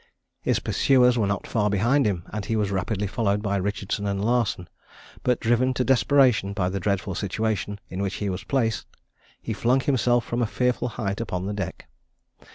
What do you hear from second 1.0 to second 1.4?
were